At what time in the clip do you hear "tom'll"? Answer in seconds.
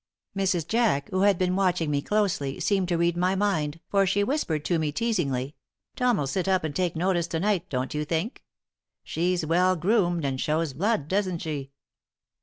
5.95-6.25